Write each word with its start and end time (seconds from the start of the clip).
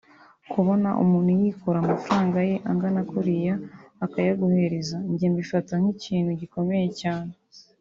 Kubona 0.51 0.89
umuntu 1.03 1.29
yikura 1.39 1.77
amafaranga 1.83 2.37
ye 2.49 2.55
angana 2.69 3.01
kuriya 3.09 3.53
akayaguhereza 4.05 4.97
njye 5.11 5.27
mbifata 5.33 5.73
nk’ikintu 5.81 6.31
gikomeye 6.41 6.87
cyane 7.01 7.33